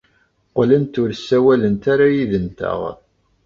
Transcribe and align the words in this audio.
Qqlent 0.55 0.93
ur 1.03 1.09
ssawalent 1.17 1.83
ara 1.93 2.07
yid-nteɣ. 2.15 2.79